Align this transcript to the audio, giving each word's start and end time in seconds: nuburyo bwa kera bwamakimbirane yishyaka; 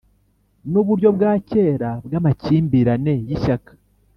nuburyo 0.71 1.09
bwa 1.15 1.31
kera 1.49 1.89
bwamakimbirane 2.05 3.13
yishyaka; 3.27 3.71